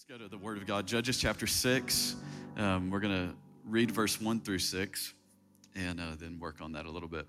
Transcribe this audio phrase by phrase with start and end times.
[0.00, 2.16] Let's go to the Word of God, Judges chapter 6.
[2.56, 3.34] Um, we're going to
[3.66, 5.12] read verse 1 through 6
[5.76, 7.26] and uh, then work on that a little bit.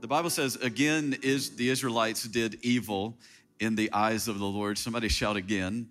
[0.00, 3.18] The Bible says, Again, is the Israelites did evil
[3.58, 4.78] in the eyes of the Lord.
[4.78, 5.90] Somebody shout again.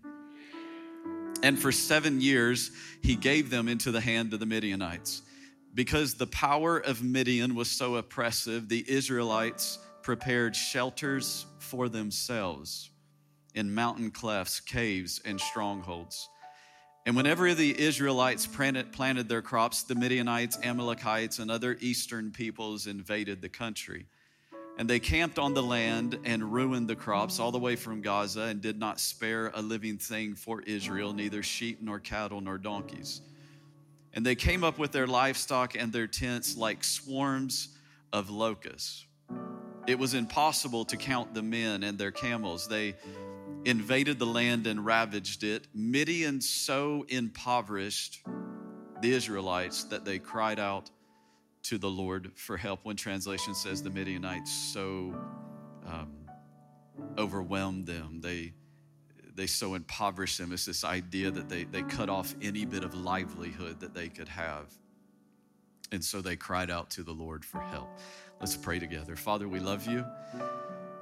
[1.44, 2.72] And for seven years,
[3.04, 5.22] he gave them into the hand of the Midianites.
[5.76, 12.90] Because the power of Midian was so oppressive, the Israelites prepared shelters for themselves
[13.56, 16.30] in mountain clefts, caves, and strongholds.
[17.06, 23.42] And whenever the Israelites planted their crops, the Midianites, Amalekites, and other eastern peoples invaded
[23.42, 24.06] the country.
[24.78, 28.44] And they camped on the land and ruined the crops all the way from Gaza
[28.44, 33.22] and did not spare a living thing for Israel, neither sheep nor cattle nor donkeys.
[34.14, 37.70] And they came up with their livestock and their tents like swarms
[38.14, 39.06] of locusts.
[39.88, 42.68] It was impossible to count the men and their camels.
[42.68, 42.96] They
[43.66, 45.68] invaded the land and ravaged it.
[45.74, 48.22] Midian so impoverished
[49.02, 50.90] the Israelites that they cried out
[51.64, 52.86] to the Lord for help.
[52.86, 55.14] One translation says the Midianites so
[55.86, 56.12] um,
[57.18, 58.22] overwhelmed them.
[58.22, 58.54] They
[59.36, 60.52] they so impoverished them.
[60.52, 64.28] It's this idea that they, they cut off any bit of livelihood that they could
[64.28, 64.66] have.
[65.94, 67.88] And so they cried out to the Lord for help.
[68.42, 69.16] Let's pray together.
[69.16, 70.04] Father, we love you.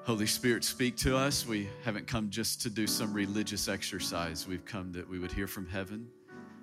[0.08, 1.46] Holy Spirit, speak to us.
[1.46, 4.48] We haven't come just to do some religious exercise.
[4.48, 6.08] We've come that we would hear from heaven.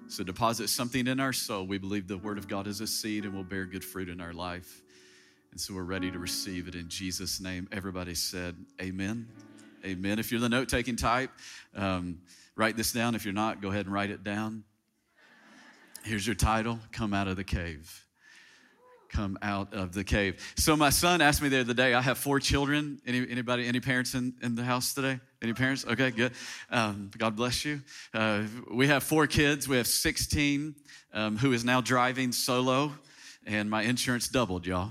[0.08, 1.66] So deposit something in our soul.
[1.66, 4.18] We believe the Word of God is a seed and will bear good fruit in
[4.18, 4.80] our life.
[5.50, 7.68] And so we're ready to receive it in Jesus' name.
[7.70, 9.28] Everybody said, Amen.
[9.84, 10.18] Amen.
[10.18, 11.30] If you're the note taking type,
[11.76, 12.20] um,
[12.56, 13.14] write this down.
[13.14, 14.64] If you're not, go ahead and write it down.
[16.02, 18.03] Here's your title Come Out of the Cave
[19.14, 20.52] come out of the cave.
[20.56, 23.00] So my son asked me the other day, I have four children.
[23.06, 25.20] Any, anybody, any parents in, in the house today?
[25.40, 25.86] Any parents?
[25.86, 26.32] Okay, good.
[26.70, 27.80] Um, God bless you.
[28.12, 29.68] Uh, we have four kids.
[29.68, 30.74] We have 16
[31.12, 32.92] um, who is now driving solo,
[33.46, 34.90] and my insurance doubled, y'all.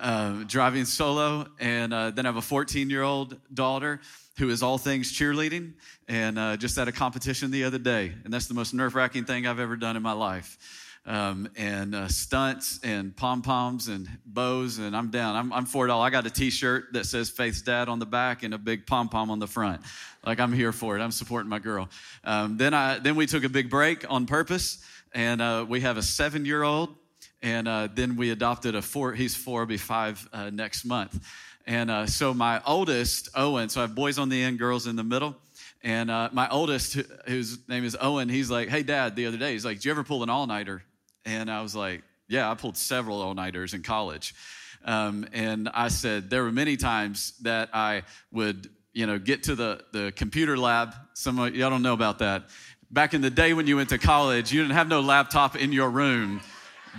[0.00, 4.00] Uh, driving solo, and uh, then I have a 14 year old daughter
[4.38, 5.72] who is all things cheerleading,
[6.06, 9.24] and uh, just at a competition the other day, and that's the most nerve wracking
[9.24, 14.08] thing I've ever done in my life um, and uh, stunts and pom poms and
[14.26, 15.36] bows, and I'm down.
[15.36, 16.02] I'm, I'm for it all.
[16.02, 19.08] I got a T-shirt that says Faith's Dad on the back and a big pom
[19.08, 19.80] pom on the front.
[20.24, 21.02] Like I'm here for it.
[21.02, 21.88] I'm supporting my girl.
[22.24, 25.96] Um, then I then we took a big break on purpose, and uh, we have
[25.96, 26.94] a seven year old,
[27.42, 29.14] and uh, then we adopted a four.
[29.14, 31.24] He's four, be five uh, next month.
[31.66, 34.96] And uh, so my oldest, Owen, so I have boys on the end, girls in
[34.96, 35.36] the middle.
[35.82, 36.94] And uh, my oldest,
[37.26, 39.92] whose name is Owen, he's like, Hey, dad, the other day, he's like, Do you
[39.92, 40.82] ever pull an all nighter?
[41.28, 44.34] And I was like, yeah, I pulled several all nighters in college.
[44.82, 49.54] Um, and I said, there were many times that I would, you know, get to
[49.54, 50.94] the, the computer lab.
[51.12, 52.48] Some of y'all don't know about that.
[52.90, 55.70] Back in the day when you went to college, you didn't have no laptop in
[55.70, 56.40] your room,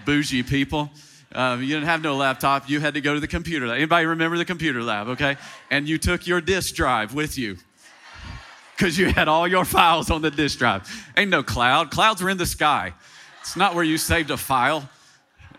[0.06, 0.91] bougie people.
[1.34, 2.69] Um, you didn't have no laptop.
[2.69, 3.78] You had to go to the computer lab.
[3.78, 5.07] Anybody remember the computer lab?
[5.07, 5.38] Okay.
[5.72, 7.57] And you took your disk drive with you
[8.78, 10.88] because you had all your files on the disk drive.
[11.17, 11.90] Ain't no cloud.
[11.90, 12.94] Clouds were in the sky.
[13.42, 14.90] It's not where you saved a file.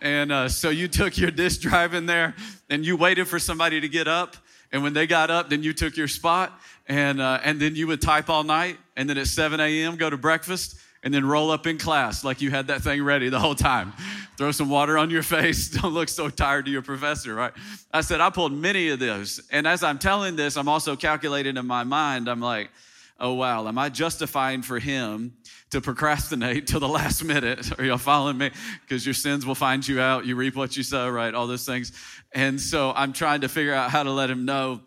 [0.03, 2.35] And uh, so you took your disk drive in there
[2.69, 4.37] and you waited for somebody to get up.
[4.73, 6.59] And when they got up, then you took your spot
[6.89, 8.79] and, uh, and then you would type all night.
[8.97, 12.41] And then at 7 a.m., go to breakfast and then roll up in class like
[12.41, 13.93] you had that thing ready the whole time.
[14.37, 15.69] Throw some water on your face.
[15.69, 17.53] Don't look so tired to your professor, right?
[17.93, 19.41] I said, I pulled many of those.
[19.51, 22.71] And as I'm telling this, I'm also calculating in my mind, I'm like,
[23.19, 25.35] oh, wow, am I justifying for him
[25.71, 27.79] to procrastinate till the last minute.
[27.79, 28.51] Are y'all following me?
[28.83, 30.27] Because your sins will find you out.
[30.27, 31.33] You reap what you sow, right?
[31.33, 31.93] All those things.
[32.33, 34.81] And so I'm trying to figure out how to let him know.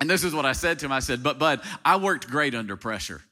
[0.00, 2.54] And this is what I said to him I said, But, Bud, I worked great
[2.54, 3.22] under pressure.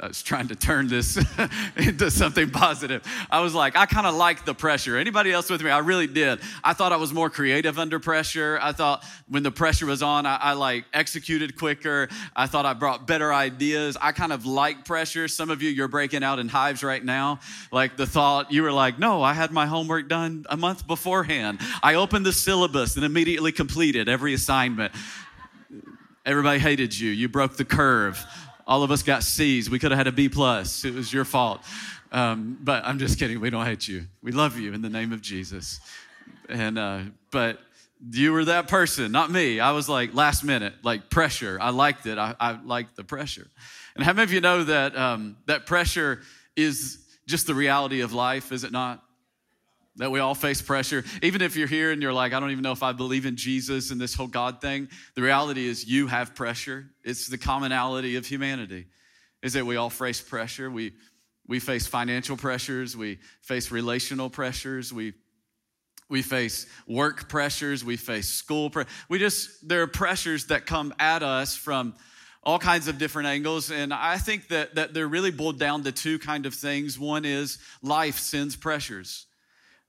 [0.00, 1.16] I was trying to turn this
[1.76, 3.02] into something positive.
[3.30, 4.96] I was like, I kind of like the pressure.
[4.96, 5.70] Anybody else with me?
[5.70, 6.40] I really did.
[6.62, 8.58] I thought I was more creative under pressure.
[8.60, 12.08] I thought when the pressure was on, I, I like executed quicker.
[12.34, 13.96] I thought I brought better ideas.
[14.00, 15.28] I kind of like pressure.
[15.28, 17.38] Some of you, you're breaking out in hives right now.
[17.70, 21.60] Like the thought, you were like, no, I had my homework done a month beforehand.
[21.82, 24.92] I opened the syllabus and immediately completed every assignment.
[26.26, 27.10] Everybody hated you.
[27.10, 28.24] You broke the curve.
[28.66, 29.68] All of us got C's.
[29.68, 30.84] We could have had a B plus.
[30.84, 31.62] It was your fault.
[32.10, 33.40] Um, but I'm just kidding.
[33.40, 34.06] We don't hate you.
[34.22, 35.80] We love you in the name of Jesus.
[36.48, 37.00] And uh,
[37.30, 37.58] but
[38.10, 39.60] you were that person, not me.
[39.60, 41.58] I was like last minute, like pressure.
[41.60, 42.18] I liked it.
[42.18, 43.46] I, I liked the pressure.
[43.94, 46.22] And how many of you know that um, that pressure
[46.56, 48.52] is just the reality of life?
[48.52, 49.03] Is it not?
[49.96, 51.04] That we all face pressure.
[51.22, 53.36] Even if you're here and you're like, I don't even know if I believe in
[53.36, 56.86] Jesus and this whole God thing, the reality is you have pressure.
[57.04, 58.86] It's the commonality of humanity,
[59.42, 60.70] is that we all face pressure.
[60.70, 60.94] We,
[61.46, 65.14] we face financial pressures, we face relational pressures, we
[66.10, 70.92] we face work pressures, we face school pre- we just there are pressures that come
[70.98, 71.94] at us from
[72.42, 75.90] all kinds of different angles and i think that, that they're really boiled down to
[75.90, 79.26] two kind of things one is life sends pressures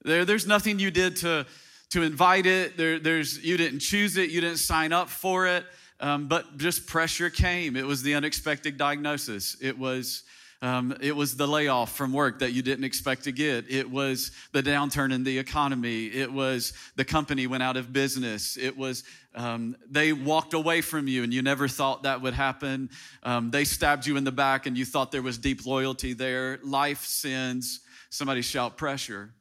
[0.06, 1.46] there, there's nothing you did to,
[1.92, 2.78] to invite it.
[2.78, 4.30] There, there's, you didn't choose it.
[4.30, 5.66] You didn't sign up for it.
[6.00, 7.76] Um, but just pressure came.
[7.76, 9.56] It was the unexpected diagnosis.
[9.62, 10.24] It was,
[10.62, 13.70] um, it was the layoff from work that you didn't expect to get.
[13.70, 16.08] It was the downturn in the economy.
[16.08, 18.58] It was the company went out of business.
[18.58, 19.04] It was
[19.36, 22.90] um, they walked away from you and you never thought that would happen.
[23.24, 26.60] Um, they stabbed you in the back and you thought there was deep loyalty there.
[26.64, 27.82] Life sins.
[28.10, 29.34] somebody shout pressure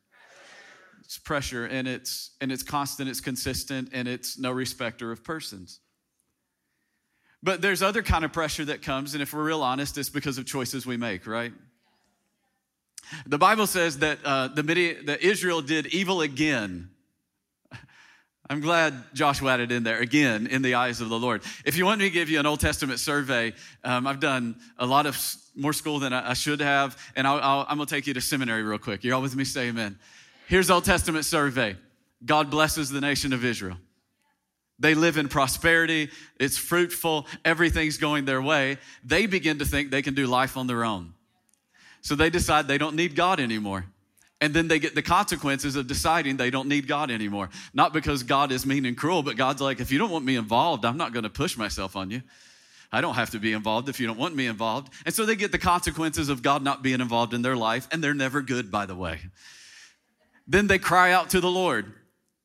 [1.04, 5.80] it's pressure and it's and it's constant it's consistent and it's no respecter of persons.
[7.42, 10.38] But there's other kind of pressure that comes and if we're real honest it's because
[10.38, 11.52] of choices we make right?
[13.26, 14.62] The bible says that uh, the
[15.04, 16.88] that israel did evil again.
[18.48, 21.42] I'm glad joshua added in there again in the eyes of the lord.
[21.66, 23.52] If you want me to give you an old testament survey
[23.84, 27.66] um, i've done a lot of more school than i, I should have and i
[27.68, 29.04] am going to take you to seminary real quick.
[29.04, 29.44] You're all with me?
[29.44, 29.98] Say amen
[30.46, 31.76] Here's Old Testament survey
[32.24, 33.76] God blesses the nation of Israel.
[34.78, 36.10] They live in prosperity,
[36.40, 38.78] it's fruitful, everything's going their way.
[39.04, 41.14] They begin to think they can do life on their own.
[42.00, 43.86] So they decide they don't need God anymore.
[44.40, 47.50] And then they get the consequences of deciding they don't need God anymore.
[47.72, 50.36] Not because God is mean and cruel, but God's like, if you don't want me
[50.36, 52.20] involved, I'm not going to push myself on you.
[52.92, 54.92] I don't have to be involved if you don't want me involved.
[55.06, 58.04] And so they get the consequences of God not being involved in their life, and
[58.04, 59.20] they're never good, by the way.
[60.46, 61.92] Then they cry out to the Lord.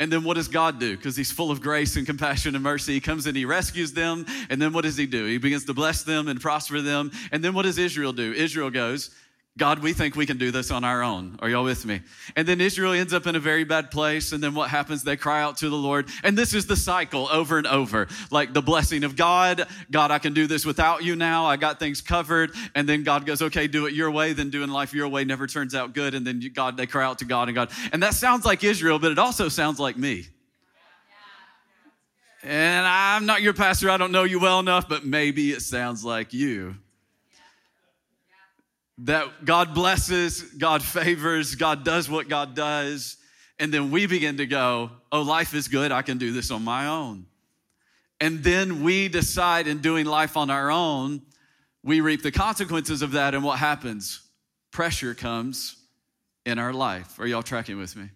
[0.02, 0.96] And then what does God do?
[0.96, 2.94] Because He's full of grace and compassion and mercy.
[2.94, 4.26] He comes and He rescues them.
[4.50, 5.26] And then what does He do?
[5.26, 7.12] He begins to bless them and prosper them.
[7.32, 8.32] And then what does Israel do?
[8.32, 9.12] Israel goes,
[9.60, 11.38] God, we think we can do this on our own.
[11.40, 12.02] Are y'all with me?
[12.38, 14.32] And then Israel ends up in a very bad place.
[14.32, 15.04] And then what happens?
[15.04, 16.08] They cry out to the Lord.
[16.24, 19.68] And this is the cycle over and over like the blessing of God.
[19.92, 21.46] God, I can do this without you now.
[21.46, 22.52] I got things covered.
[22.74, 24.32] And then God goes, okay, do it your way.
[24.32, 26.16] Then doing life your way never turns out good.
[26.16, 27.70] And then God, they cry out to God and God.
[27.92, 30.26] And that sounds like Israel, but it also sounds like me.
[32.44, 33.90] And I'm not your pastor.
[33.90, 36.78] I don't know you well enough, but maybe it sounds like you
[39.04, 43.18] that God blesses, God favors, God does what God does.
[43.58, 45.92] And then we begin to go, oh, life is good.
[45.92, 47.26] I can do this on my own.
[48.22, 51.22] And then we decide in doing life on our own,
[51.84, 53.34] we reap the consequences of that.
[53.34, 54.22] And what happens?
[54.72, 55.78] Pressure comes
[56.46, 57.20] in our life.
[57.20, 58.10] Are y'all tracking with me?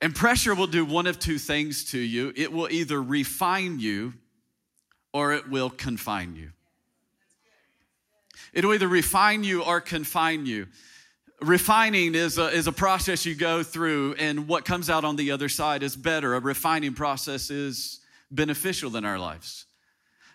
[0.00, 4.14] And pressure will do one of two things to you it will either refine you
[5.12, 6.50] or it will confine you.
[8.52, 10.66] It'll either refine you or confine you.
[11.40, 15.30] Refining is a, is a process you go through, and what comes out on the
[15.30, 16.34] other side is better.
[16.34, 18.00] A refining process is
[18.30, 19.66] beneficial in our lives.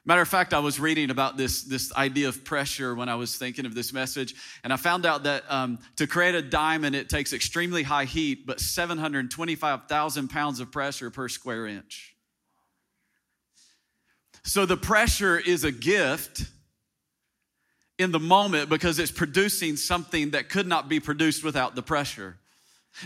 [0.06, 3.38] Matter of fact, I was reading about this, this idea of pressure when I was
[3.38, 7.08] thinking of this message, and I found out that um, to create a diamond, it
[7.08, 12.16] takes extremely high heat, but 725,000 pounds of pressure per square inch.
[14.44, 16.48] So the pressure is a gift
[17.98, 22.38] in the moment because it's producing something that could not be produced without the pressure.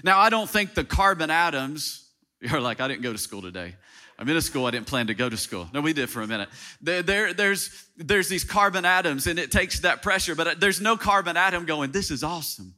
[0.04, 2.10] Now, I don't think the carbon atoms,
[2.42, 3.76] you're like, I didn't go to school today.
[4.20, 5.70] I'm in a school I didn't plan to go to school.
[5.74, 6.50] No, we did for a minute.
[6.82, 10.82] There, there, there's, there's these carbon atoms and it takes that pressure, but uh, there's
[10.82, 12.74] no carbon atom going, this is awesome.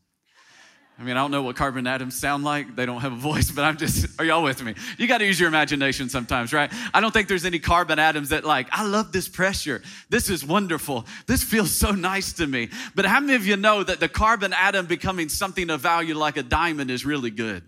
[0.99, 2.75] I mean, I don't know what carbon atoms sound like.
[2.75, 4.75] They don't have a voice, but I'm just, are y'all with me?
[4.97, 6.69] You got to use your imagination sometimes, right?
[6.93, 9.81] I don't think there's any carbon atoms that, like, I love this pressure.
[10.09, 11.05] This is wonderful.
[11.25, 12.69] This feels so nice to me.
[12.95, 16.35] But how many of you know that the carbon atom becoming something of value like
[16.35, 17.63] a diamond is really good?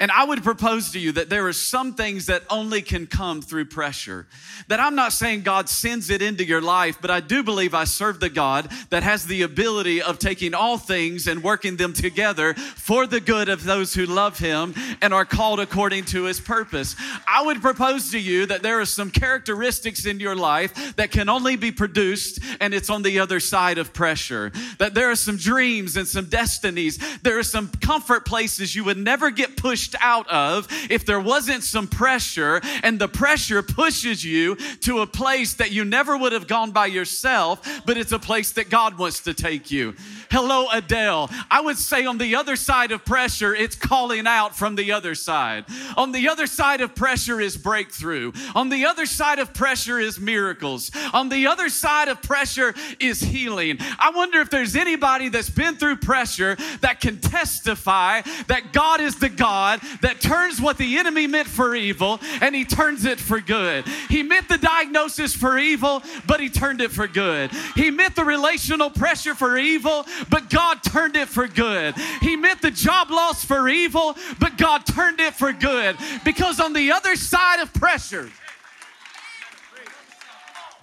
[0.00, 3.42] And I would propose to you that there are some things that only can come
[3.42, 4.26] through pressure.
[4.68, 7.84] That I'm not saying God sends it into your life, but I do believe I
[7.84, 12.54] serve the God that has the ability of taking all things and working them together
[12.54, 16.96] for the good of those who love Him and are called according to His purpose.
[17.28, 21.28] I would propose to you that there are some characteristics in your life that can
[21.28, 24.52] only be produced, and it's on the other side of pressure.
[24.78, 28.98] That there are some dreams and some destinies, there are some comfort places you would
[28.98, 34.24] never get pushed pushed out of if there wasn't some pressure, and the pressure pushes
[34.24, 38.18] you to a place that you never would have gone by yourself, but it's a
[38.18, 39.94] place that God wants to take you.
[40.34, 41.30] Hello, Adele.
[41.48, 45.14] I would say on the other side of pressure, it's calling out from the other
[45.14, 45.64] side.
[45.96, 48.32] On the other side of pressure is breakthrough.
[48.56, 50.90] On the other side of pressure is miracles.
[51.12, 53.78] On the other side of pressure is healing.
[53.96, 59.14] I wonder if there's anybody that's been through pressure that can testify that God is
[59.20, 63.38] the God that turns what the enemy meant for evil and he turns it for
[63.38, 63.86] good.
[64.08, 67.52] He meant the diagnosis for evil, but he turned it for good.
[67.76, 71.94] He meant the relational pressure for evil, but God turned it for good.
[72.20, 75.96] He meant the job loss for evil, but God turned it for good.
[76.24, 78.30] Because on the other side of pressure,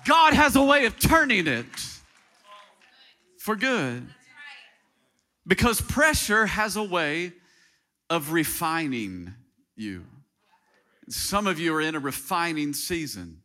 [0.05, 1.65] God has a way of turning it
[3.37, 4.07] for good.
[5.47, 7.33] Because pressure has a way
[8.09, 9.33] of refining
[9.75, 10.05] you.
[11.09, 13.41] Some of you are in a refining season.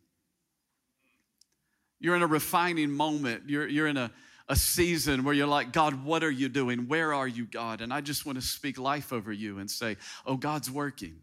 [1.99, 3.43] You're in a refining moment.
[3.47, 4.11] You're, you're in a,
[4.49, 6.87] a season where you're like, God, what are you doing?
[6.87, 7.81] Where are you, God?
[7.81, 11.17] And I just want to speak life over you and say, Oh, God's working.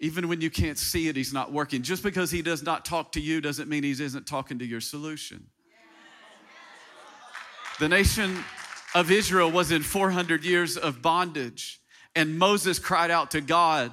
[0.00, 1.82] Even when you can't see it, He's not working.
[1.82, 4.80] Just because He does not talk to you doesn't mean He isn't talking to your
[4.80, 5.46] solution.
[7.78, 8.44] The nation
[8.94, 11.80] of Israel was in 400 years of bondage,
[12.16, 13.92] and Moses cried out to God.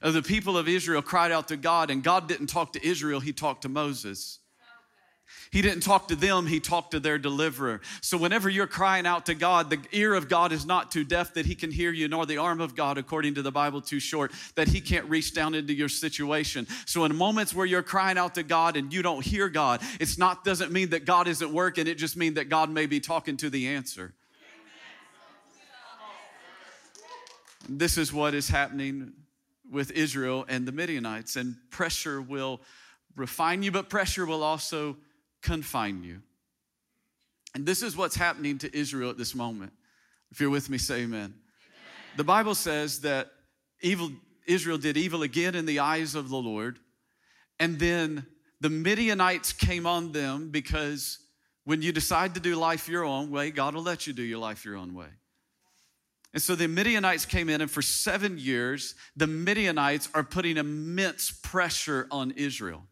[0.00, 3.20] Uh, the people of Israel cried out to God, and God didn't talk to Israel,
[3.20, 4.38] He talked to Moses.
[5.50, 7.80] He didn't talk to them, he talked to their deliverer.
[8.00, 11.34] So, whenever you're crying out to God, the ear of God is not too deaf
[11.34, 14.00] that he can hear you, nor the arm of God, according to the Bible, too
[14.00, 16.66] short that he can't reach down into your situation.
[16.84, 20.18] So, in moments where you're crying out to God and you don't hear God, it's
[20.18, 23.36] not doesn't mean that God isn't working, it just means that God may be talking
[23.38, 24.14] to the answer.
[27.68, 29.12] This is what is happening
[29.70, 32.60] with Israel and the Midianites, and pressure will
[33.16, 34.96] refine you, but pressure will also
[35.42, 36.22] confine you.
[37.54, 39.72] And this is what's happening to Israel at this moment.
[40.30, 41.20] If you're with me, say amen.
[41.20, 41.34] amen.
[42.16, 43.28] The Bible says that
[43.80, 44.10] evil
[44.46, 46.78] Israel did evil again in the eyes of the Lord.
[47.58, 48.26] And then
[48.60, 51.18] the Midianites came on them because
[51.64, 54.38] when you decide to do life your own way, God will let you do your
[54.38, 55.08] life your own way.
[56.32, 61.30] And so the Midianites came in, and for seven years, the Midianites are putting immense
[61.30, 62.82] pressure on Israel.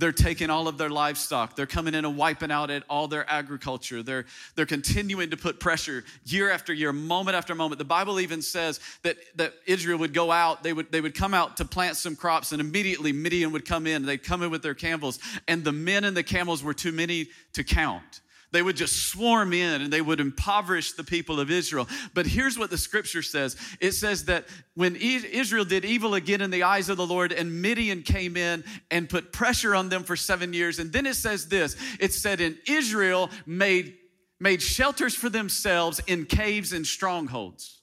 [0.00, 1.56] They're taking all of their livestock.
[1.56, 4.02] They're coming in and wiping out at all their agriculture.
[4.02, 7.78] They're, they're continuing to put pressure year after year, moment after moment.
[7.78, 11.34] The Bible even says that, that Israel would go out, they would, they would come
[11.34, 14.06] out to plant some crops, and immediately Midian would come in.
[14.06, 17.28] They'd come in with their camels, and the men and the camels were too many
[17.52, 18.22] to count.
[18.52, 21.88] They would just swarm in and they would impoverish the people of Israel.
[22.14, 26.50] But here's what the scripture says it says that when Israel did evil again in
[26.50, 30.16] the eyes of the Lord, and Midian came in and put pressure on them for
[30.16, 30.78] seven years.
[30.78, 33.96] And then it says this it said, "In Israel made,
[34.40, 37.80] made shelters for themselves in caves and strongholds.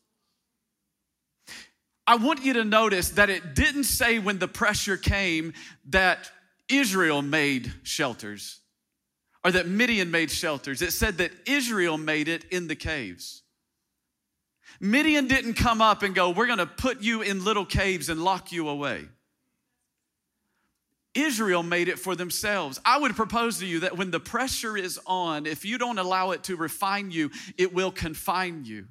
[2.05, 5.53] I want you to notice that it didn't say when the pressure came
[5.89, 6.31] that
[6.69, 8.61] Israel made shelters
[9.47, 10.81] or that Midian made shelters.
[10.81, 13.43] It said that Israel made it in the caves.
[14.81, 18.21] Midian didn't come up and go, We're going to put you in little caves and
[18.21, 19.05] lock you away.
[21.13, 22.81] Israel made it for themselves.
[22.83, 26.31] I would propose to you that when the pressure is on, if you don't allow
[26.31, 28.87] it to refine you, it will confine you.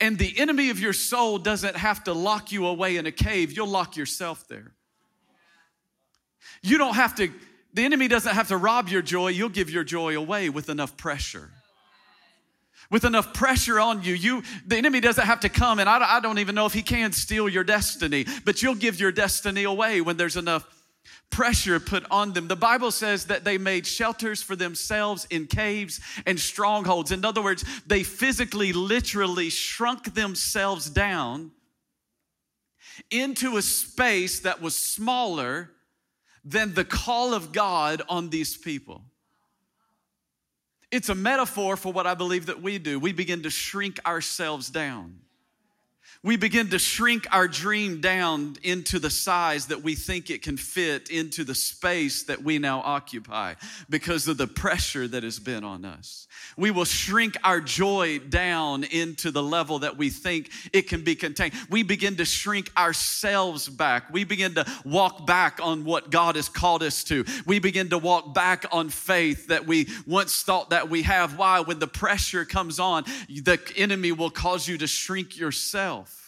[0.00, 3.52] And the enemy of your soul doesn't have to lock you away in a cave,
[3.52, 4.72] you'll lock yourself there.
[6.62, 7.30] You don't have to
[7.78, 10.96] the enemy doesn't have to rob your joy, you'll give your joy away with enough
[10.96, 11.48] pressure.
[12.90, 16.18] With enough pressure on you, you the enemy doesn't have to come, and I, I
[16.18, 20.00] don't even know if he can steal your destiny, but you'll give your destiny away
[20.00, 20.66] when there's enough
[21.30, 22.48] pressure put on them.
[22.48, 27.12] The Bible says that they made shelters for themselves in caves and strongholds.
[27.12, 31.52] In other words, they physically, literally shrunk themselves down
[33.12, 35.70] into a space that was smaller
[36.48, 39.02] than the call of God on these people.
[40.90, 42.98] It's a metaphor for what I believe that we do.
[42.98, 45.20] We begin to shrink ourselves down
[46.24, 50.56] we begin to shrink our dream down into the size that we think it can
[50.56, 53.54] fit into the space that we now occupy
[53.88, 56.26] because of the pressure that has been on us.
[56.56, 61.14] We will shrink our joy down into the level that we think it can be
[61.14, 61.54] contained.
[61.70, 64.12] We begin to shrink ourselves back.
[64.12, 67.24] We begin to walk back on what God has called us to.
[67.46, 71.38] We begin to walk back on faith that we once thought that we have.
[71.38, 71.60] Why?
[71.60, 75.38] When the pressure comes on, the enemy will cause you to shrink
[75.98, 76.24] yourself.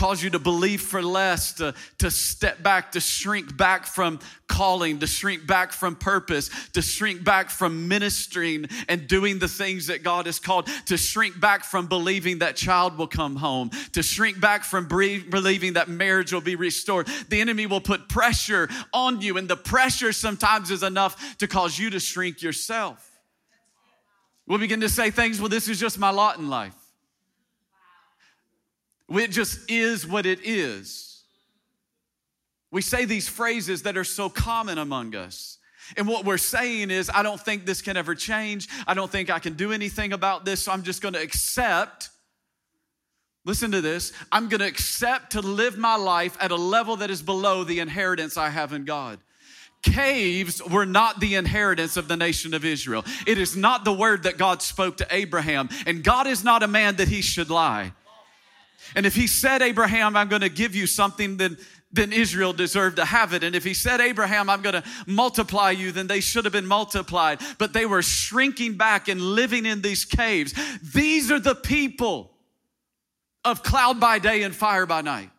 [0.00, 4.98] cause you to believe for less, to, to step back, to shrink back from calling,
[4.98, 10.02] to shrink back from purpose, to shrink back from ministering and doing the things that
[10.02, 14.40] God has called, to shrink back from believing that child will come home, to shrink
[14.40, 17.06] back from believing that marriage will be restored.
[17.28, 21.78] The enemy will put pressure on you, and the pressure sometimes is enough to cause
[21.78, 23.06] you to shrink yourself.
[24.46, 26.79] We'll begin to say things, well, this is just my lot in life.
[29.10, 31.24] It just is what it is.
[32.70, 35.58] We say these phrases that are so common among us.
[35.96, 38.68] And what we're saying is, I don't think this can ever change.
[38.86, 40.62] I don't think I can do anything about this.
[40.62, 42.10] So I'm just going to accept.
[43.44, 44.12] Listen to this.
[44.30, 47.80] I'm going to accept to live my life at a level that is below the
[47.80, 49.18] inheritance I have in God.
[49.82, 53.04] Caves were not the inheritance of the nation of Israel.
[53.26, 55.70] It is not the word that God spoke to Abraham.
[55.86, 57.94] And God is not a man that he should lie.
[58.94, 61.56] And if he said, Abraham, I'm going to give you something, then,
[61.92, 63.44] then Israel deserved to have it.
[63.44, 66.66] And if he said, Abraham, I'm going to multiply you, then they should have been
[66.66, 67.40] multiplied.
[67.58, 70.54] But they were shrinking back and living in these caves.
[70.94, 72.32] These are the people
[73.44, 75.30] of cloud by day and fire by night.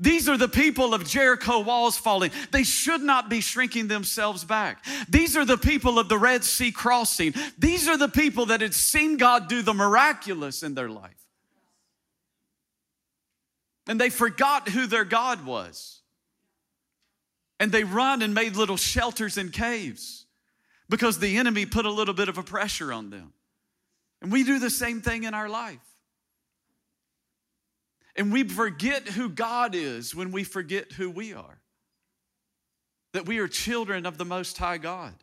[0.00, 2.30] These are the people of Jericho walls falling.
[2.52, 4.84] They should not be shrinking themselves back.
[5.08, 7.34] These are the people of the Red Sea crossing.
[7.58, 11.16] These are the people that had seen God do the miraculous in their life.
[13.88, 16.02] And they forgot who their God was.
[17.58, 20.26] And they run and made little shelters and caves
[20.88, 23.32] because the enemy put a little bit of a pressure on them.
[24.20, 25.78] And we do the same thing in our life.
[28.14, 31.60] And we forget who God is when we forget who we are.
[33.14, 35.14] That we are children of the Most High God.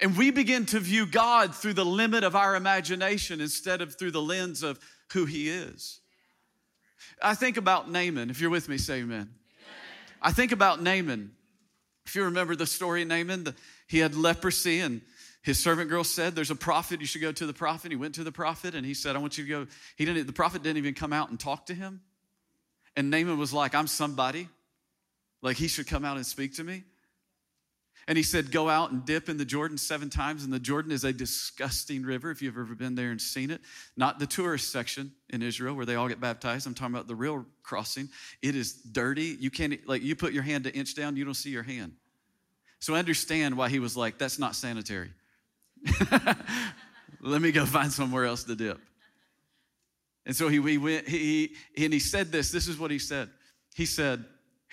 [0.00, 4.12] And we begin to view God through the limit of our imagination instead of through
[4.12, 4.78] the lens of
[5.12, 6.00] who He is.
[7.22, 8.30] I think about Naaman.
[8.30, 9.16] If you're with me, say amen.
[9.16, 9.28] amen.
[10.22, 11.32] I think about Naaman.
[12.06, 13.54] If you remember the story of Naaman, the,
[13.86, 15.00] he had leprosy, and
[15.42, 17.90] his servant girl said, There's a prophet, you should go to the prophet.
[17.90, 19.66] He went to the prophet, and he said, I want you to go.
[19.96, 22.00] He didn't, the prophet didn't even come out and talk to him.
[22.96, 24.48] And Naaman was like, I'm somebody.
[25.42, 26.84] Like, he should come out and speak to me.
[28.06, 30.44] And he said, Go out and dip in the Jordan seven times.
[30.44, 33.60] And the Jordan is a disgusting river if you've ever been there and seen it.
[33.96, 36.66] Not the tourist section in Israel where they all get baptized.
[36.66, 38.08] I'm talking about the real crossing.
[38.42, 39.36] It is dirty.
[39.40, 41.92] You can't, like, you put your hand an inch down, you don't see your hand.
[42.78, 45.10] So I understand why he was like, That's not sanitary.
[47.20, 48.78] Let me go find somewhere else to dip.
[50.26, 52.50] And so he, he went, he, and he said this.
[52.50, 53.30] This is what he said.
[53.74, 54.24] He said,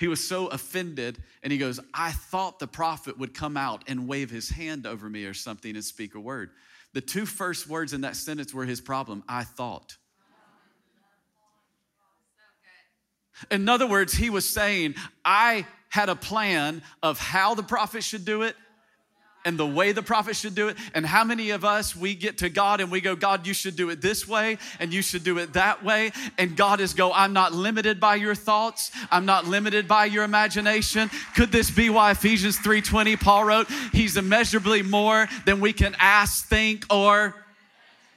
[0.02, 4.08] he was so offended, and he goes, I thought the prophet would come out and
[4.08, 6.50] wave his hand over me or something and speak a word.
[6.94, 9.96] The two first words in that sentence were his problem I thought.
[13.52, 18.26] In other words, he was saying, I had a plan of how the prophet should
[18.26, 18.56] do it
[19.46, 20.78] and the way the prophet should do it.
[20.94, 23.76] And how many of us we get to God and we go, God, you should
[23.76, 26.12] do it this way and you should do it that way.
[26.38, 28.92] And God is go, I'm not limited by your thoughts.
[29.10, 31.10] I'm not limited by your imagination.
[31.36, 36.46] Could this be why Ephesians 3:20 Paul wrote, He's immeasurably more than we can ask,
[36.48, 37.36] think, or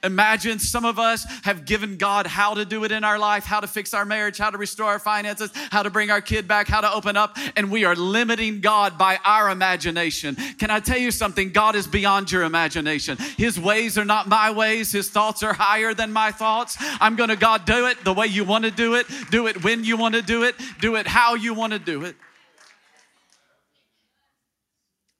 [0.05, 3.59] Imagine some of us have given God how to do it in our life, how
[3.59, 6.67] to fix our marriage, how to restore our finances, how to bring our kid back,
[6.67, 10.35] how to open up, and we are limiting God by our imagination.
[10.59, 11.51] Can I tell you something?
[11.51, 13.17] God is beyond your imagination.
[13.35, 16.77] His ways are not my ways, His thoughts are higher than my thoughts.
[16.79, 19.63] I'm going to, God, do it the way you want to do it, do it
[19.63, 22.15] when you want to do it, do it how you want to do it.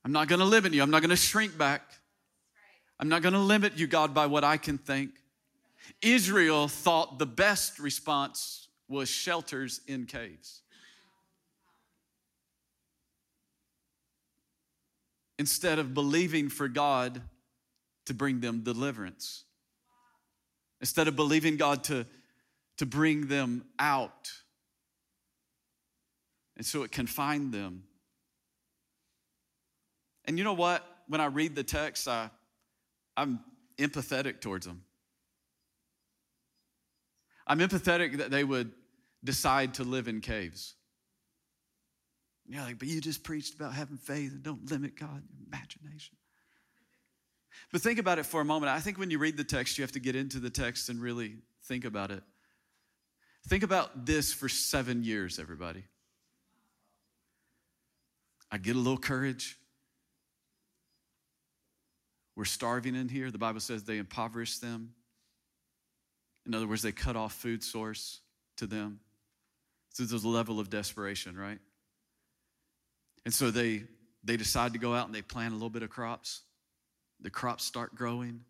[0.04, 1.82] I'm not going to limit you, I'm not going to shrink back.
[3.00, 5.12] I'm not going to limit you, God, by what I can think.
[6.02, 10.62] Israel thought the best response was shelters in caves.
[15.38, 17.22] Instead of believing for God
[18.06, 19.44] to bring them deliverance,
[20.80, 22.06] instead of believing God to,
[22.78, 24.32] to bring them out.
[26.56, 27.84] And so it confined them.
[30.26, 30.86] And you know what?
[31.08, 32.30] When I read the text, I,
[33.18, 33.40] I'm
[33.78, 34.84] empathetic towards them.
[37.48, 38.72] I'm empathetic that they would
[39.24, 40.76] decide to live in caves.
[42.48, 46.16] You're like, but you just preached about having faith and don't limit God, imagination.
[47.72, 48.72] But think about it for a moment.
[48.72, 51.02] I think when you read the text, you have to get into the text and
[51.02, 52.24] really think about it.
[53.48, 55.84] Think about this for seven years, everybody.
[58.52, 59.58] I get a little courage.
[62.36, 63.32] We're starving in here.
[63.32, 64.94] The Bible says they impoverished them.
[66.46, 68.20] In other words, they cut off food source
[68.58, 69.00] to them.
[69.90, 71.60] So there's a level of desperation, right?
[73.24, 73.84] And so they
[74.24, 76.42] they decide to go out and they plant a little bit of crops.
[77.22, 78.42] The crops start growing,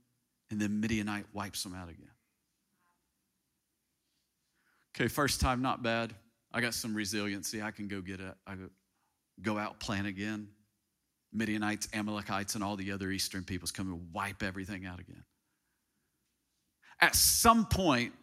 [0.50, 2.10] and then Midianite wipes them out again.
[4.96, 6.14] Okay, first time, not bad.
[6.52, 7.62] I got some resiliency.
[7.62, 8.34] I can go get it.
[8.48, 8.56] I
[9.42, 10.48] go out, plant again.
[11.36, 15.24] Midianites, Amalekites, and all the other eastern peoples come and wipe everything out again.
[17.02, 18.14] At some point,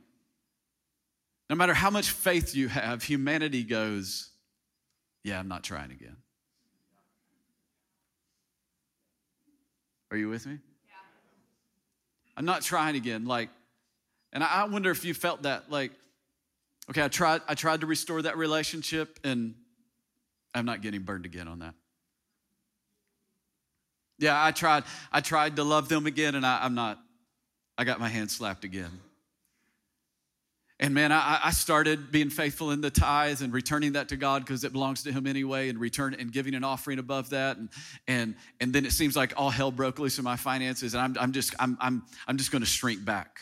[1.50, 4.30] no matter how much faith you have, humanity goes,
[5.22, 6.16] Yeah, I'm not trying again.
[10.10, 10.52] Are you with me?
[10.52, 10.94] Yeah.
[12.36, 13.24] I'm not trying again.
[13.24, 13.50] Like,
[14.32, 15.70] and I wonder if you felt that.
[15.70, 15.92] Like,
[16.90, 19.54] okay, I tried, I tried to restore that relationship, and
[20.54, 21.74] I'm not getting burned again on that.
[24.22, 26.98] Yeah, I tried, I tried to love them again, and I, I'm not,
[27.76, 29.00] I got my hand slapped again.
[30.78, 34.44] And man, I, I, started being faithful in the tithes and returning that to God
[34.44, 37.56] because it belongs to Him anyway, and return and giving an offering above that.
[37.56, 37.68] And
[38.08, 41.16] and and then it seems like all hell broke loose in my finances, and I'm
[41.22, 43.40] I'm just I'm I'm I'm just going to shrink back.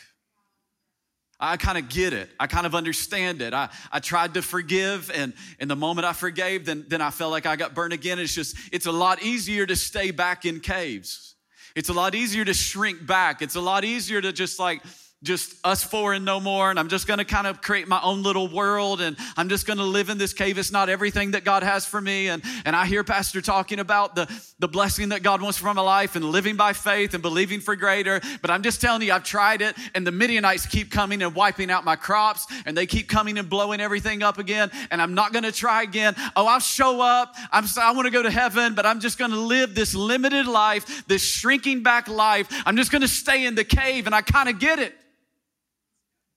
[1.41, 2.29] I kind of get it.
[2.39, 3.51] I kind of understand it.
[3.53, 7.31] I, I tried to forgive, and, and the moment I forgave, then, then I felt
[7.31, 8.19] like I got burned again.
[8.19, 11.35] It's just, it's a lot easier to stay back in caves.
[11.75, 13.41] It's a lot easier to shrink back.
[13.41, 14.81] It's a lot easier to just like
[15.23, 18.01] just us four and no more and i'm just going to kind of create my
[18.01, 20.57] own little world and i'm just going to live in this cave.
[20.57, 24.15] It's not everything that god has for me and, and i hear pastor talking about
[24.15, 27.59] the, the blessing that god wants for my life and living by faith and believing
[27.59, 31.21] for greater but i'm just telling you i've tried it and the midianites keep coming
[31.21, 35.01] and wiping out my crops and they keep coming and blowing everything up again and
[35.01, 36.15] i'm not going to try again.
[36.35, 37.35] Oh i'll show up.
[37.51, 40.47] I'm, i want to go to heaven but i'm just going to live this limited
[40.47, 42.47] life this shrinking back life.
[42.65, 44.95] I'm just going to stay in the cave and i kind of get it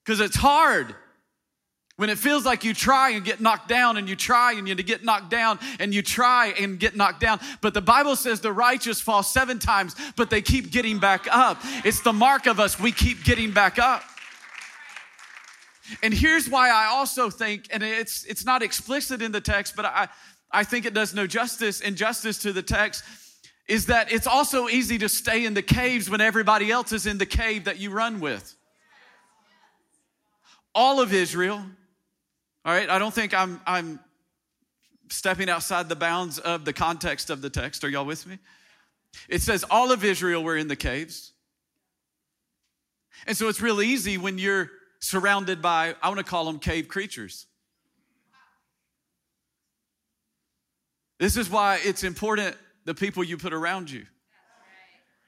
[0.05, 0.95] because it's hard.
[1.97, 4.75] When it feels like you try and get knocked down, and you try and you
[4.75, 7.39] get knocked down, and you try and get knocked down.
[7.61, 11.59] But the Bible says the righteous fall seven times, but they keep getting back up.
[11.85, 14.03] It's the mark of us, we keep getting back up.
[16.03, 19.85] And here's why I also think, and it's it's not explicit in the text, but
[19.85, 20.09] I,
[20.51, 23.05] I think it does no justice, injustice to the text,
[23.69, 27.19] is that it's also easy to stay in the caves when everybody else is in
[27.19, 28.57] the cave that you run with
[30.75, 31.65] all of Israel.
[32.65, 34.01] All right, I don't think I'm, I'm
[35.11, 37.85] stepping outside the bounds of the context of the text.
[37.85, 38.39] Are y'all with me?
[39.29, 41.33] It says all of Israel were in the caves.
[43.27, 46.89] And so it's real easy when you're surrounded by, I want to call them cave
[46.89, 47.47] creatures.
[51.19, 54.05] This is why it's important the people you put around you.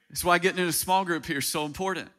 [0.09, 2.09] That's why getting in a small group here is so important.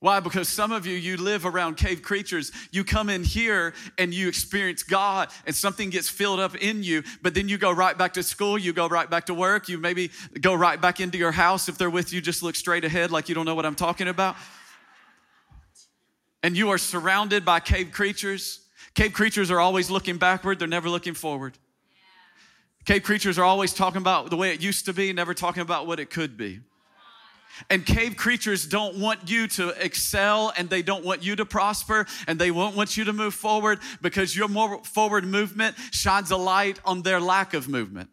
[0.00, 0.20] Why?
[0.20, 2.52] Because some of you, you live around cave creatures.
[2.70, 7.02] You come in here and you experience God and something gets filled up in you,
[7.20, 9.76] but then you go right back to school, you go right back to work, you
[9.76, 11.68] maybe go right back into your house.
[11.68, 14.06] If they're with you, just look straight ahead like you don't know what I'm talking
[14.06, 14.36] about.
[16.44, 18.60] And you are surrounded by cave creatures.
[18.94, 21.58] Cave creatures are always looking backward, they're never looking forward.
[22.84, 25.88] Cave creatures are always talking about the way it used to be, never talking about
[25.88, 26.60] what it could be.
[27.70, 32.06] And cave creatures don't want you to excel and they don't want you to prosper
[32.26, 36.36] and they won't want you to move forward because your more forward movement shines a
[36.36, 38.10] light on their lack of movement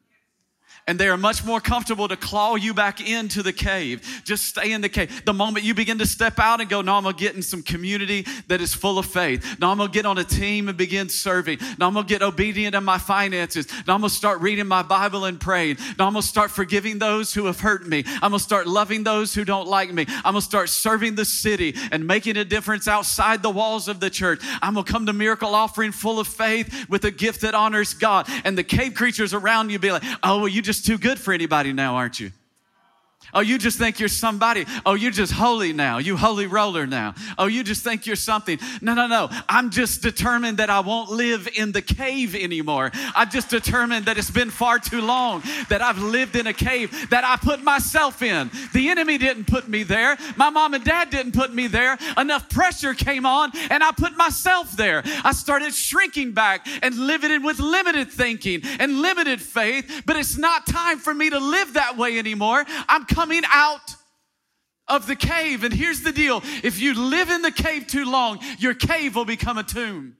[0.87, 4.21] and they are much more comfortable to claw you back into the cave.
[4.23, 5.25] Just stay in the cave.
[5.25, 7.63] The moment you begin to step out and go, no, I'm gonna get in some
[7.63, 9.59] community that is full of faith.
[9.59, 11.57] Now I'm gonna get on a team and begin serving.
[11.79, 13.67] Now I'm gonna get obedient in my finances.
[13.87, 15.77] Now I'm gonna start reading my Bible and praying.
[15.97, 18.03] Now I'm gonna start forgiving those who have hurt me.
[18.05, 20.05] I'm gonna start loving those who don't like me.
[20.07, 24.11] I'm gonna start serving the city and making a difference outside the walls of the
[24.11, 24.39] church.
[24.61, 28.27] I'm gonna come to miracle offering full of faith with a gift that honors God.
[28.43, 31.17] And the cave creatures around you be like, oh, well, you just just too good
[31.17, 32.31] for anybody now, aren't you?
[33.35, 34.65] Oh, you just think you're somebody.
[34.85, 35.97] Oh, you're just holy now.
[35.97, 37.13] You holy roller now.
[37.37, 38.57] Oh, you just think you're something.
[38.81, 39.29] No, no, no.
[39.49, 42.91] I'm just determined that I won't live in the cave anymore.
[43.13, 47.09] I've just determined that it's been far too long that I've lived in a cave
[47.09, 48.49] that I put myself in.
[48.73, 50.17] The enemy didn't put me there.
[50.37, 51.97] My mom and dad didn't put me there.
[52.17, 55.03] Enough pressure came on and I put myself there.
[55.25, 60.65] I started shrinking back and living with limited thinking and limited faith, but it's not
[60.65, 62.63] time for me to live that way anymore.
[62.87, 63.95] I'm coming coming out
[64.87, 65.63] of the cave.
[65.63, 69.25] And here's the deal if you live in the cave too long, your cave will
[69.25, 70.15] become a tomb.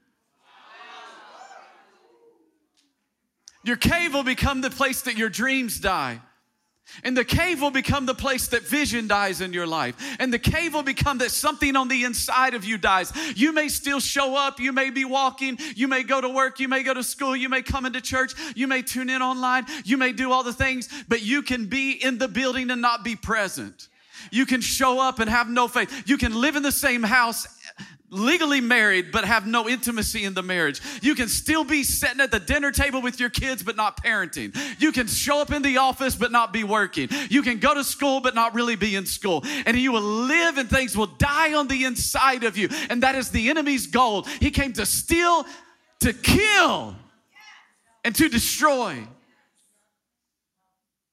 [3.63, 6.19] Your cave will become the place that your dreams die.
[7.03, 9.95] And the cave will become the place that vision dies in your life.
[10.19, 13.11] And the cave will become that something on the inside of you dies.
[13.35, 14.59] You may still show up.
[14.59, 15.57] You may be walking.
[15.75, 16.59] You may go to work.
[16.59, 17.35] You may go to school.
[17.35, 18.33] You may come into church.
[18.55, 19.65] You may tune in online.
[19.83, 23.03] You may do all the things, but you can be in the building and not
[23.03, 23.89] be present.
[24.31, 26.07] You can show up and have no faith.
[26.07, 27.47] You can live in the same house
[28.15, 30.81] legally married but have no intimacy in the marriage.
[31.01, 34.55] You can still be sitting at the dinner table with your kids but not parenting.
[34.79, 37.09] You can show up in the office but not be working.
[37.29, 39.43] You can go to school but not really be in school.
[39.65, 42.69] And you will live and things will die on the inside of you.
[42.89, 44.23] And that is the enemy's goal.
[44.39, 45.45] He came to steal,
[45.99, 46.95] to kill,
[48.03, 49.07] and to destroy.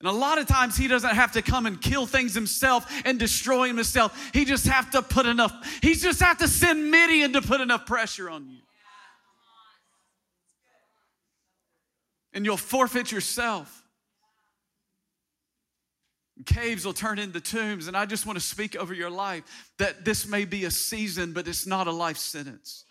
[0.02, 3.20] And a lot of times he doesn't have to come and kill things himself and
[3.20, 4.30] destroy himself.
[4.34, 7.86] He just have to put enough, he just have to send Midian to put enough
[7.86, 8.58] pressure on you.
[12.32, 13.78] And you'll forfeit yourself.
[16.46, 17.86] Caves will turn into tombs.
[17.86, 19.44] And I just want to speak over your life
[19.78, 22.86] that this may be a season, but it's not a life sentence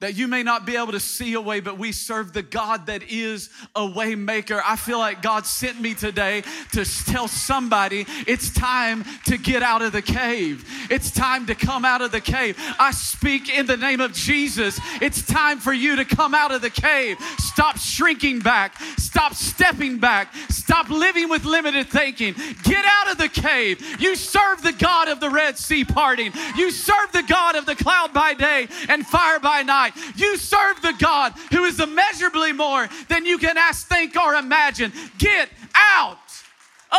[0.00, 2.86] that you may not be able to see a way, but we serve the God
[2.86, 4.62] that is a way maker.
[4.64, 9.82] I feel like God sent me today to tell somebody it's time to get out
[9.82, 10.66] of the cave.
[10.90, 12.56] It's time to come out of the cave.
[12.78, 14.80] I speak in the name of Jesus.
[15.02, 17.18] It's time for you to come out of the cave.
[17.38, 18.80] Stop shrinking back.
[18.96, 20.34] Stop stepping back.
[20.48, 22.34] Stop living with limited thinking.
[22.62, 24.00] Get out of the cave.
[24.00, 26.32] You serve the God of the Red Sea parting.
[26.56, 29.89] You serve the God of the cloud by day and fire by night.
[30.16, 34.92] You serve the God who is immeasurably more than you can ask, think, or imagine.
[35.18, 36.18] Get out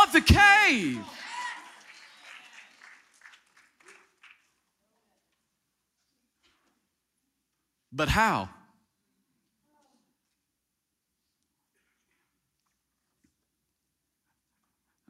[0.04, 1.00] of the cave.
[7.92, 8.48] But how?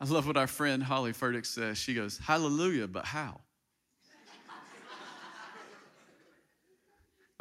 [0.01, 1.79] I love what our friend Holly Furtick says.
[1.79, 3.42] She goes, Hallelujah, but how?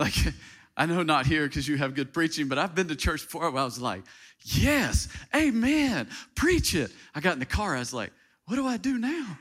[0.01, 0.15] Like,
[0.77, 3.49] I know not here because you have good preaching, but I've been to church before
[3.51, 4.01] where I was like,
[4.43, 6.91] yes, amen, preach it.
[7.13, 8.11] I got in the car, I was like,
[8.45, 9.37] what do I do now?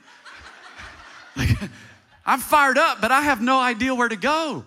[1.36, 1.48] like,
[2.26, 4.64] I'm fired up, but I have no idea where to go.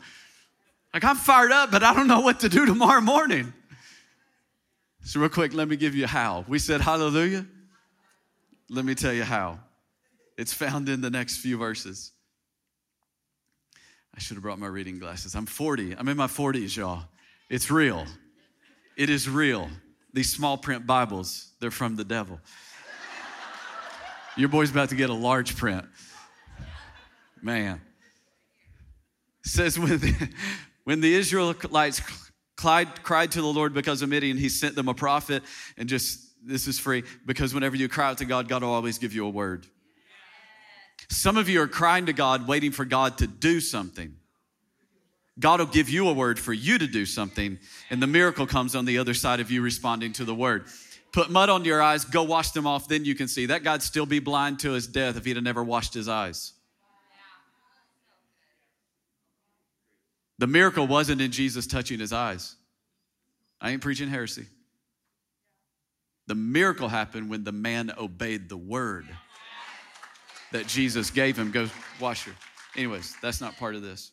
[0.94, 3.54] Like, I'm fired up, but I don't know what to do tomorrow morning.
[5.04, 6.46] So, real quick, let me give you how.
[6.48, 7.46] We said hallelujah.
[8.70, 9.60] Let me tell you how.
[10.38, 12.14] It's found in the next few verses.
[14.16, 15.36] I should have brought my reading glasses.
[15.36, 15.94] I'm 40.
[15.98, 17.04] I'm in my 40s, y'all.
[17.50, 18.06] It's real.
[18.96, 19.70] It is real.
[20.14, 22.40] These small print Bibles, they're from the devil.
[24.38, 25.86] Your boy's about to get a large print.
[27.42, 27.82] Man.
[29.46, 30.30] It says when the,
[30.84, 32.02] when the Israelites
[32.56, 35.44] cried, cried to the Lord because of Midian, he sent them a prophet
[35.78, 38.98] and just, this is free, because whenever you cry out to God, God will always
[38.98, 39.68] give you a word.
[41.14, 44.16] Some of you are crying to God, waiting for God to do something.
[45.40, 47.60] God will give you a word for you to do something,
[47.92, 50.66] and the miracle comes on the other side of you responding to the word.
[51.12, 53.46] Put mud on your eyes, go wash them off, then you can see.
[53.46, 56.54] That Guy'd still be blind to his death if he'd have never washed his eyes.
[60.40, 62.56] The miracle wasn't in Jesus touching his eyes.
[63.62, 64.48] I ain't preaching heresy.
[66.26, 69.06] The miracle happened when the man obeyed the word
[70.54, 71.52] that Jesus gave him.
[71.52, 72.36] Go wash your.
[72.78, 74.12] Anyways, that's not part of this.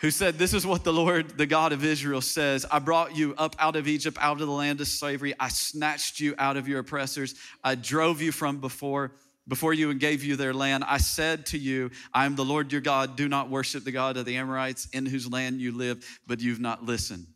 [0.00, 3.34] Who said, This is what the Lord, the God of Israel, says I brought you
[3.36, 5.34] up out of Egypt, out of the land of slavery.
[5.40, 7.34] I snatched you out of your oppressors.
[7.64, 9.12] I drove you from before
[9.48, 10.84] before you and gave you their land.
[10.86, 13.16] I said to you, I am the Lord your God.
[13.16, 16.60] Do not worship the God of the Amorites in whose land you live, but you've
[16.60, 17.26] not listened.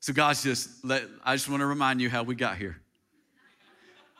[0.00, 2.81] So God's just let I just want to remind you how we got here.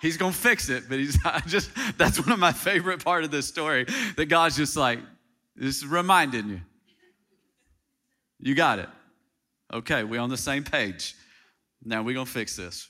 [0.02, 3.30] He's gonna fix it, but he's I just that's one of my favorite part of
[3.30, 3.86] this story.
[4.16, 4.98] That God's just like,
[5.56, 6.60] just reminding you.
[8.40, 8.88] You got it.
[9.72, 11.14] Okay, we on the same page.
[11.84, 12.88] Now we're gonna fix this.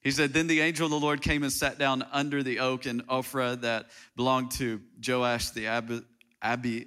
[0.00, 2.86] He said, Then the angel of the Lord came and sat down under the oak
[2.86, 6.02] in Ophrah that belonged to Joash the Abi,
[6.42, 6.86] Abi.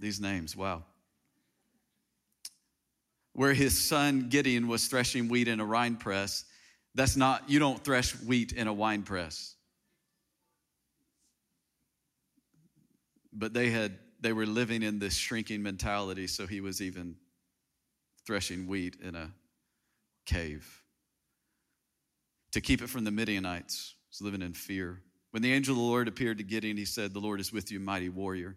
[0.00, 0.84] These names, wow.
[3.32, 6.44] Where his son Gideon was threshing wheat in a wine press.
[6.98, 9.54] That's not, you don't thresh wheat in a wine press.
[13.32, 17.14] But they had, they were living in this shrinking mentality, so he was even
[18.26, 19.30] threshing wheat in a
[20.26, 20.82] cave.
[22.50, 25.00] To keep it from the Midianites, was living in fear.
[25.30, 27.70] When the angel of the Lord appeared to Gideon, he said, The Lord is with
[27.70, 28.56] you, mighty warrior.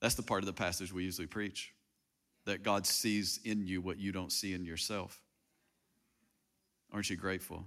[0.00, 1.74] That's the part of the passage we usually preach
[2.46, 5.20] that God sees in you what you don't see in yourself.
[6.92, 7.64] Aren't you grateful?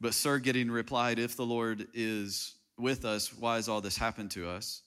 [0.00, 4.30] But Sir Gideon replied, If the Lord is with us, why has all this happened
[4.32, 4.82] to us?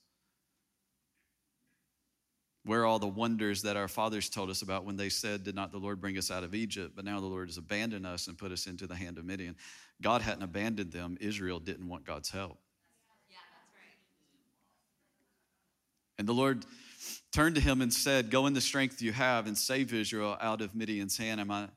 [2.65, 5.55] Where are all the wonders that our fathers told us about when they said, Did
[5.55, 6.93] not the Lord bring us out of Egypt?
[6.95, 9.55] But now the Lord has abandoned us and put us into the hand of Midian.
[10.01, 12.57] God hadn't abandoned them, Israel didn't want God's help.
[13.29, 13.97] Yeah, that's right.
[16.17, 16.65] And the Lord
[17.33, 20.61] turned to him and said, Go in the strength you have and save Israel out
[20.61, 21.41] of Midian's hand.
[21.41, 21.67] Am I,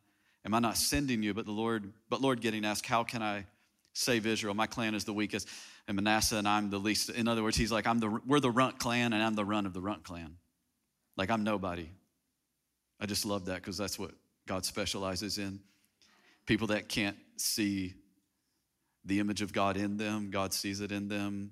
[0.47, 1.35] am I not sending you?
[1.35, 3.45] But the Lord, but Lord Gideon asked, How can I
[3.93, 4.55] save Israel?
[4.55, 5.49] My clan is the weakest,
[5.89, 7.11] and Manasseh and I'm the least.
[7.11, 9.67] In other words, he's like, I'm the we're the runt clan, and I'm the run
[9.67, 10.37] of the runt clan.
[11.17, 11.89] Like I'm nobody.
[13.01, 14.13] I just love that because that's what
[14.47, 15.61] God specializes in.
[16.47, 17.95] People that can't see
[19.05, 21.51] the image of God in them, God sees it in them.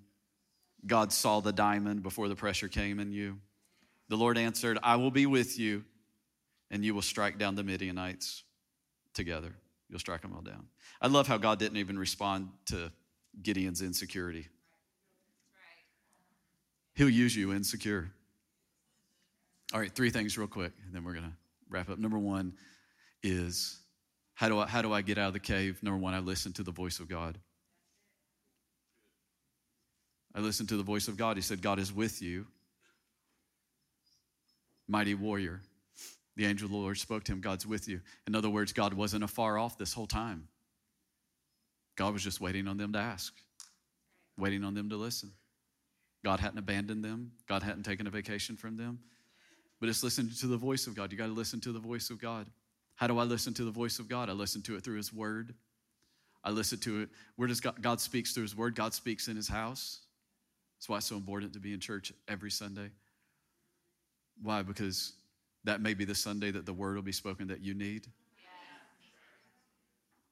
[0.86, 3.38] God saw the diamond before the pressure came in you.
[4.08, 5.84] The Lord answered, I will be with you,
[6.70, 8.44] and you will strike down the Midianites
[9.14, 9.54] together.
[9.88, 10.66] You'll strike them all down.
[11.00, 12.90] I love how God didn't even respond to
[13.42, 14.48] Gideon's insecurity.
[16.94, 18.10] He'll use you insecure.
[19.72, 21.32] All right, three things real quick, and then we're going to
[21.68, 21.98] wrap up.
[21.98, 22.54] Number one
[23.22, 23.78] is
[24.34, 25.82] how do, I, how do I get out of the cave?
[25.82, 27.38] Number one, I listen to the voice of God.
[30.34, 31.36] I listened to the voice of God.
[31.36, 32.46] He said, God is with you,
[34.88, 35.60] mighty warrior.
[36.36, 38.00] The angel of the Lord spoke to him, God's with you.
[38.26, 40.48] In other words, God wasn't afar off this whole time.
[41.96, 43.32] God was just waiting on them to ask,
[44.36, 45.30] waiting on them to listen.
[46.24, 48.98] God hadn't abandoned them, God hadn't taken a vacation from them.
[49.80, 51.12] But it's listening to the voice of God.
[51.12, 52.46] You got to listen to the voice of God.
[52.94, 54.30] How do I listen to the voice of God?
[54.30, 55.54] I listen to it through His Word.
[56.42, 57.10] I listen to it.
[57.36, 58.74] Where does God, God speaks through His Word?
[58.74, 60.00] God speaks in His house.
[60.78, 62.90] That's why it's so important to be in church every Sunday.
[64.42, 64.62] Why?
[64.62, 65.12] Because
[65.64, 68.06] that may be the Sunday that the Word will be spoken that you need.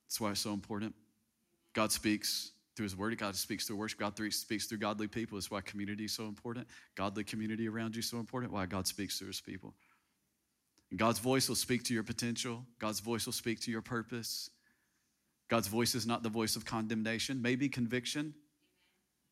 [0.06, 0.94] That's why it's so important.
[1.72, 3.16] God speaks through his word.
[3.18, 3.98] God speaks through worship.
[3.98, 5.36] God speaks through godly people.
[5.36, 6.66] That's why community is so important.
[6.94, 8.52] Godly community around you is so important.
[8.52, 9.74] Why God speaks through his people.
[10.90, 12.64] And God's voice will speak to your potential.
[12.78, 14.50] God's voice will speak to your purpose.
[15.48, 18.34] God's voice is not the voice of condemnation, maybe conviction,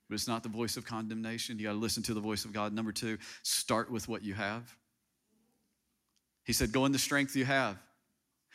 [0.09, 1.59] but it's not the voice of condemnation.
[1.59, 2.73] You got to listen to the voice of God.
[2.75, 4.75] Number two, start with what you have.
[6.51, 7.77] He said, Go in the strength you have.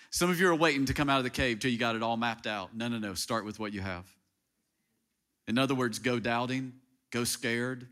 [0.10, 2.04] Some of you are waiting to come out of the cave till you got it
[2.04, 2.76] all mapped out.
[2.76, 3.14] No, no, no.
[3.14, 4.06] Start with what you have.
[5.48, 6.74] In other words, go doubting,
[7.10, 7.88] go scared,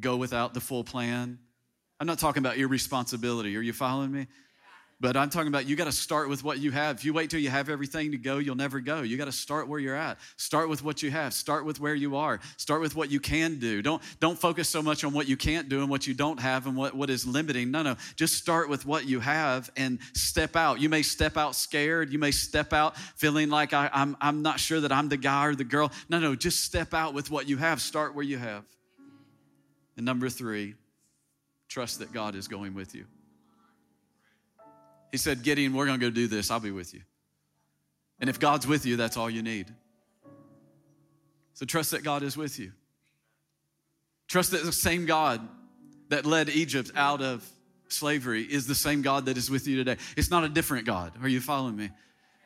[0.00, 1.38] go without the full plan.
[2.00, 3.54] I'm not talking about irresponsibility.
[3.54, 4.28] Are you following me?
[5.00, 6.96] But I'm talking about you got to start with what you have.
[6.96, 9.02] If you wait till you have everything to go, you'll never go.
[9.02, 10.18] You got to start where you're at.
[10.36, 11.34] Start with what you have.
[11.34, 12.40] Start with where you are.
[12.56, 13.82] Start with what you can do.
[13.82, 16.66] Don't, don't focus so much on what you can't do and what you don't have
[16.66, 17.70] and what, what is limiting.
[17.70, 17.96] No, no.
[18.16, 20.80] Just start with what you have and step out.
[20.80, 22.12] You may step out scared.
[22.12, 25.46] You may step out feeling like I, I'm, I'm not sure that I'm the guy
[25.46, 25.90] or the girl.
[26.08, 26.34] No, no.
[26.34, 27.80] Just step out with what you have.
[27.80, 28.64] Start where you have.
[29.96, 30.74] And number three,
[31.68, 33.06] trust that God is going with you.
[35.14, 36.50] He said, Gideon, we're going to go do this.
[36.50, 37.00] I'll be with you.
[38.18, 39.72] And if God's with you, that's all you need.
[41.52, 42.72] So trust that God is with you.
[44.26, 45.40] Trust that the same God
[46.08, 47.48] that led Egypt out of
[47.86, 49.98] slavery is the same God that is with you today.
[50.16, 51.12] It's not a different God.
[51.22, 51.90] Are you following me?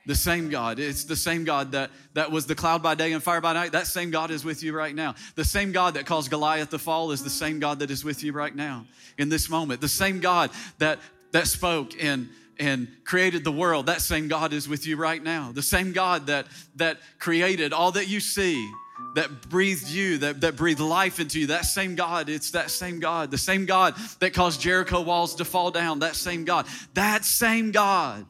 [0.04, 0.78] The same God.
[0.78, 3.72] It's the same God that, that was the cloud by day and fire by night.
[3.72, 5.14] That same God is with you right now.
[5.36, 8.22] The same God that caused Goliath to fall is the same God that is with
[8.22, 8.84] you right now
[9.16, 9.80] in this moment.
[9.80, 10.98] The same God that,
[11.32, 12.28] that spoke in
[12.58, 15.52] and created the world, that same God is with you right now.
[15.52, 18.70] The same God that, that created all that you see,
[19.14, 23.00] that breathed you, that, that breathed life into you, that same God, it's that same
[23.00, 23.30] God.
[23.30, 26.66] The same God that caused Jericho walls to fall down, that same God.
[26.94, 28.26] That same God.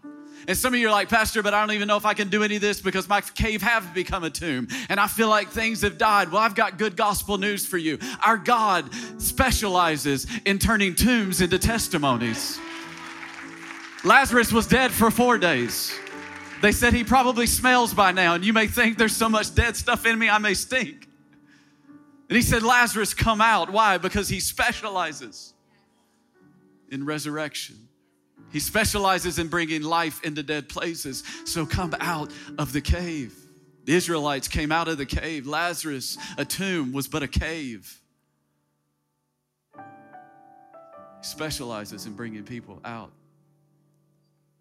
[0.47, 2.31] And some of you are like, Pastor, but I don't even know if I can
[2.31, 5.49] do any of this because my cave have become a tomb and I feel like
[5.49, 6.33] things have died.
[6.33, 7.99] Well, I've got good gospel news for you.
[8.25, 8.89] Our God
[9.19, 12.59] specializes in turning tombs into testimonies.
[14.05, 15.93] Lazarus was dead for four days.
[16.61, 19.77] They said he probably smells by now, and you may think there's so much dead
[19.77, 21.09] stuff in me, I may stink.
[22.29, 23.71] And he said, Lazarus, come out.
[23.71, 23.99] Why?
[23.99, 25.55] Because he specializes
[26.91, 27.77] in resurrection.
[28.53, 31.23] He specializes in bringing life into dead places.
[31.45, 33.35] So come out of the cave.
[33.85, 35.47] The Israelites came out of the cave.
[35.47, 38.01] Lazarus, a tomb, was but a cave.
[39.75, 39.83] He
[41.23, 43.11] specializes in bringing people out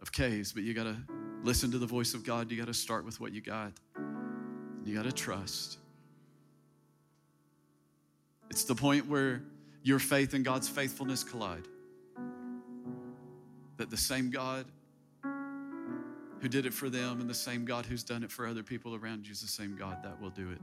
[0.02, 0.96] of caves, but you got to
[1.44, 2.52] listen to the voice of God.
[2.52, 3.74] You got to start with what you got.
[4.86, 5.78] You got to trust.
[8.50, 9.44] It's the point where
[9.84, 11.68] your faith and God's faithfulness collide.
[13.78, 14.66] That the same God
[16.42, 18.96] who did it for them, and the same God who's done it for other people
[18.96, 20.62] around you is the same God that will do it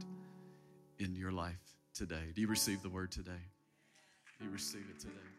[1.05, 1.59] in your life
[1.95, 2.33] today.
[2.35, 3.33] Do you receive the word today?
[4.39, 5.34] Do you receive it today?